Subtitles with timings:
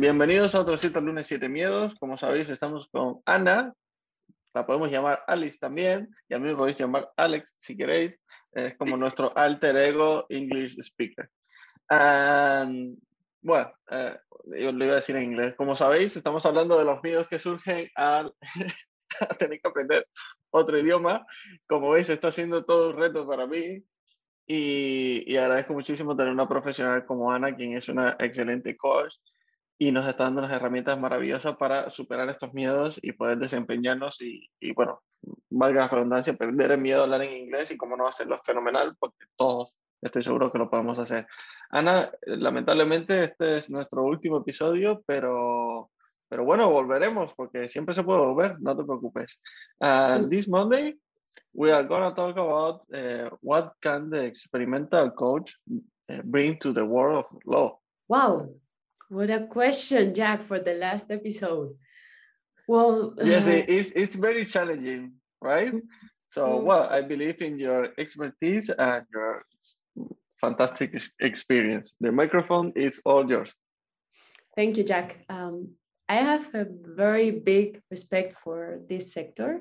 [0.00, 1.96] Bienvenidos a otro 7 lunes 7 miedos.
[1.96, 3.74] Como sabéis, estamos con Ana.
[4.54, 6.08] La podemos llamar Alice también.
[6.28, 8.16] Y a mí me podéis llamar Alex si queréis.
[8.52, 11.28] Es como nuestro alter ego English speaker.
[13.42, 14.16] bueno, eh,
[14.60, 15.56] yo lo iba a decir en inglés.
[15.56, 18.32] Como sabéis, estamos hablando de los miedos que surgen al
[19.40, 20.06] tener que aprender
[20.50, 21.26] otro idioma.
[21.66, 23.82] Como veis, está siendo todo un reto para mí.
[24.46, 29.12] Y, y agradezco muchísimo tener una profesional como Ana, quien es una excelente coach
[29.78, 34.50] y nos está dando unas herramientas maravillosas para superar estos miedos y poder desempeñarnos y,
[34.60, 35.02] y bueno,
[35.50, 38.96] valga la redundancia, perder el miedo a hablar en inglés y cómo no hacerlo fenomenal,
[38.98, 41.26] porque todos estoy seguro que lo podemos hacer.
[41.70, 45.90] Ana, lamentablemente este es nuestro último episodio, pero,
[46.28, 49.40] pero bueno, volveremos porque siempre se puede volver, no te preocupes.
[49.80, 50.98] And this Monday,
[51.52, 56.72] we are going to talk about uh, what can the experimental coach uh, bring to
[56.72, 57.78] the world of law.
[58.08, 58.48] Wow,
[59.08, 61.74] What a question, Jack, for the last episode.
[62.66, 65.72] Well, yes, uh, it's, it's very challenging, right?
[66.28, 66.62] So, mm.
[66.64, 69.44] well, I believe in your expertise and your
[70.40, 71.94] fantastic experience.
[72.00, 73.54] The microphone is all yours.
[74.54, 75.24] Thank you, Jack.
[75.28, 75.74] Um,
[76.08, 79.60] I have a very big respect for this sector,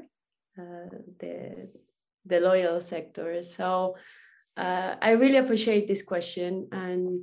[0.57, 0.89] uh,
[1.19, 1.69] the
[2.25, 3.41] the loyal sector.
[3.43, 3.95] So
[4.57, 7.21] uh, I really appreciate this question, and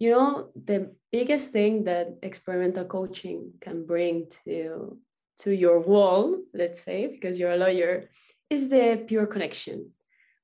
[0.00, 4.98] you know the biggest thing that experimental coaching can bring to
[5.38, 8.08] to your wall let's say because you're a lawyer
[8.48, 9.90] is the pure connection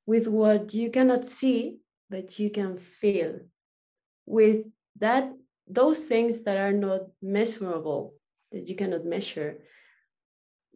[0.07, 3.41] with what you cannot see but you can feel
[4.27, 4.65] with
[4.99, 5.33] that
[5.67, 8.15] those things that are not measurable
[8.53, 9.59] that you cannot measure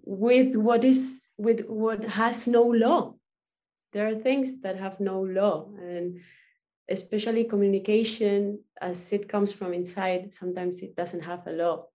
[0.04, 3.15] with what is with what has no law.
[3.93, 6.21] There are things that have no law and
[6.91, 11.87] especially communication as it comes from inside sometimes it doesn't have a law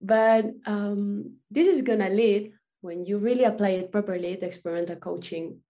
[0.00, 4.96] but um, this is going to lead when you really apply it properly the experimental
[4.96, 5.60] coaching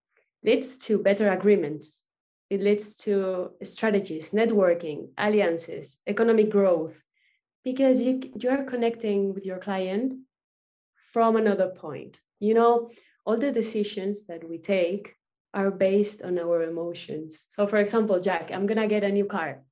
[0.46, 2.04] leads to better agreements.
[2.48, 7.02] It leads to strategies networking alliances economic growth
[7.64, 10.20] because you, you're connecting with your client
[11.12, 12.20] from another point.
[12.38, 12.90] You know
[13.24, 15.16] all the decisions that we take
[15.56, 17.46] are based on our emotions.
[17.48, 19.62] So, for example, Jack, I'm gonna get a new car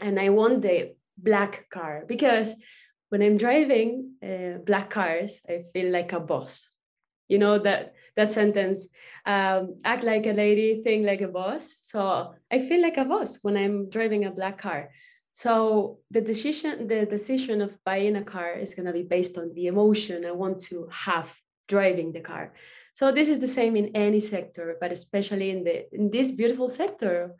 [0.00, 2.54] and I want the black car because
[3.08, 6.70] when I'm driving uh, black cars, I feel like a boss.
[7.28, 8.88] You know that that sentence,
[9.26, 11.78] um, act like a lady, think like a boss.
[11.82, 14.90] So I feel like a boss when I'm driving a black car.
[15.32, 19.66] So the decision, the decision of buying a car is gonna be based on the
[19.66, 21.34] emotion I want to have
[21.68, 22.52] driving the car.
[22.94, 26.68] So this is the same in any sector, but especially in the in this beautiful
[26.68, 27.34] sector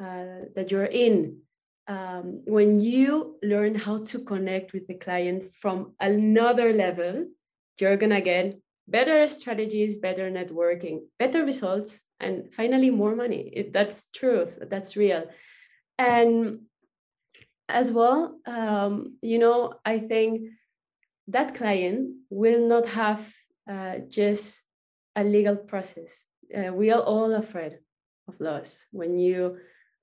[0.00, 1.40] uh, that you're in.
[1.86, 7.24] Um, when you learn how to connect with the client from another level,
[7.80, 13.50] you're gonna get better strategies, better networking, better results, and finally more money.
[13.54, 14.58] It, that's truth.
[14.60, 15.24] That's real.
[15.98, 16.60] And
[17.68, 20.50] as well, um, you know, I think
[21.28, 23.34] that client will not have
[23.68, 24.62] uh, just
[25.14, 26.24] a legal process.
[26.56, 27.78] Uh, we are all afraid
[28.26, 28.86] of loss.
[28.92, 29.58] When you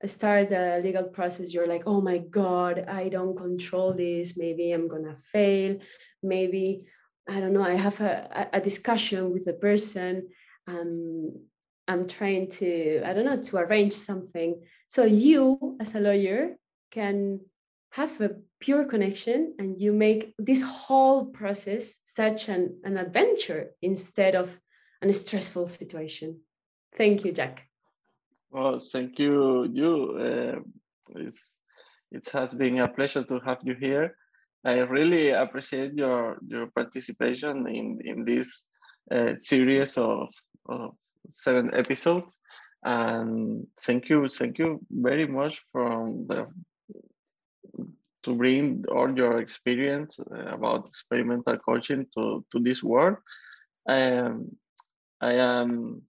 [0.06, 4.38] start the legal process, you're like, oh my God, I don't control this.
[4.38, 5.78] Maybe I'm going to fail.
[6.22, 6.86] Maybe,
[7.28, 10.30] I don't know, I have a, a discussion with the person.
[10.68, 11.34] Um,
[11.88, 14.62] I'm trying to, I don't know, to arrange something.
[14.88, 16.58] So you, as a lawyer,
[16.92, 17.42] can
[17.96, 24.36] have a pure connection and you make this whole process such an, an adventure instead
[24.36, 24.60] of
[25.02, 26.40] a stressful situation.
[26.98, 27.68] Thank you, Jack.
[28.52, 29.92] Well, thank you, you.
[30.20, 31.56] Uh, it's,
[32.12, 34.16] it has been a pleasure to have you here.
[34.66, 38.64] I really appreciate your your participation in in this
[39.12, 40.30] uh, series of,
[40.68, 40.96] of
[41.30, 42.36] seven episodes,
[42.84, 46.48] and thank you, thank you very much from the
[48.26, 53.18] to bring all your experience uh, about experimental coaching to to this world.
[53.88, 54.58] Um,
[55.22, 56.02] I am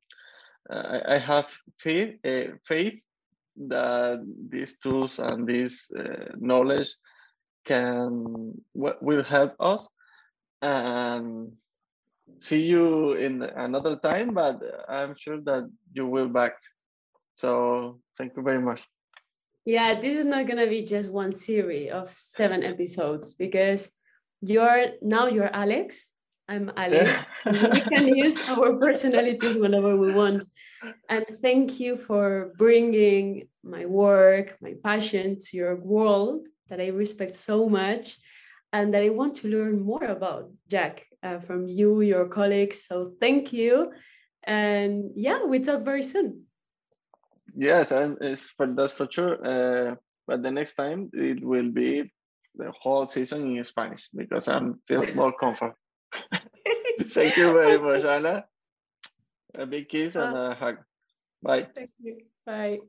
[0.70, 1.46] I, I have
[1.78, 3.00] faith uh, faith
[3.68, 4.20] that
[4.50, 6.94] these tools and this uh, knowledge
[7.64, 9.88] can will help us
[10.62, 11.52] and
[12.40, 16.54] see you in another time, but I'm sure that you will back.
[17.34, 18.80] So thank you very much.
[19.66, 23.90] Yeah, this is not gonna be just one series of seven episodes because
[24.40, 26.12] you're now you're Alex.
[26.48, 27.26] I'm Alex.
[27.46, 30.46] we can use our personalities whenever we want.
[31.08, 37.34] And thank you for bringing my work, my passion to your world that I respect
[37.34, 38.18] so much
[38.72, 42.84] and that I want to learn more about, Jack, uh, from you, your colleagues.
[42.84, 43.90] So thank you.
[44.44, 46.46] And yeah, we talk very soon.
[47.56, 49.34] Yes, and it's for that's for sure.
[49.40, 49.94] Uh,
[50.26, 52.12] but the next time it will be
[52.54, 55.76] the whole season in Spanish because I'm feel more comfortable.
[57.02, 58.44] Thank you very much, Anna.
[59.54, 60.76] A big kiss and a hug.
[61.42, 61.68] Bye.
[61.74, 62.18] Thank you.
[62.44, 62.80] Bye.